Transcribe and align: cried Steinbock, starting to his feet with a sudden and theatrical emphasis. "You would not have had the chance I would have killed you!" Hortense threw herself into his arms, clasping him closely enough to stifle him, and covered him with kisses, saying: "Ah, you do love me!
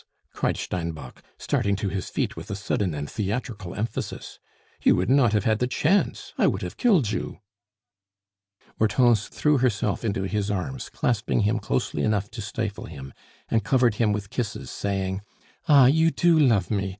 cried 0.33 0.57
Steinbock, 0.57 1.21
starting 1.37 1.75
to 1.75 1.87
his 1.87 2.09
feet 2.09 2.35
with 2.35 2.49
a 2.49 2.55
sudden 2.55 2.95
and 2.95 3.07
theatrical 3.07 3.75
emphasis. 3.75 4.39
"You 4.81 4.95
would 4.95 5.11
not 5.11 5.31
have 5.33 5.43
had 5.43 5.59
the 5.59 5.67
chance 5.67 6.33
I 6.39 6.47
would 6.47 6.63
have 6.63 6.75
killed 6.75 7.11
you!" 7.11 7.37
Hortense 8.79 9.27
threw 9.27 9.59
herself 9.59 10.03
into 10.03 10.23
his 10.23 10.49
arms, 10.49 10.89
clasping 10.89 11.41
him 11.41 11.59
closely 11.59 12.01
enough 12.01 12.31
to 12.31 12.41
stifle 12.41 12.85
him, 12.85 13.13
and 13.47 13.63
covered 13.63 13.97
him 14.01 14.11
with 14.11 14.31
kisses, 14.31 14.71
saying: 14.71 15.21
"Ah, 15.67 15.85
you 15.85 16.09
do 16.09 16.39
love 16.39 16.71
me! 16.71 16.89